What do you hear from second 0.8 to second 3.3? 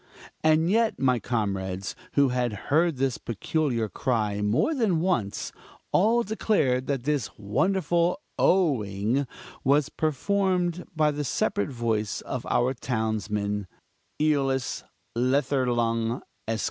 my comrades, who had heard this